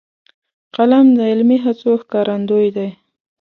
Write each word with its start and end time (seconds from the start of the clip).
قلم 0.75 1.05
د 1.17 1.19
علمي 1.31 1.57
هڅو 1.65 1.91
ښکارندوی 2.01 2.67
دی 2.77 2.89